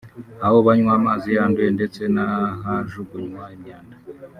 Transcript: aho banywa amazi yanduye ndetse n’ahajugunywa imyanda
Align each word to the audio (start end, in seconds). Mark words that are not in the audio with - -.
aho 0.45 0.57
banywa 0.65 0.91
amazi 0.99 1.27
yanduye 1.37 1.69
ndetse 1.77 2.01
n’ahajugunywa 2.15 3.43
imyanda 3.55 3.95